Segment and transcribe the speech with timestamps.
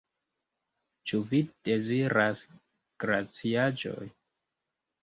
[1.11, 2.43] Ĉu vi deziras
[3.05, 4.13] glaciaĵon?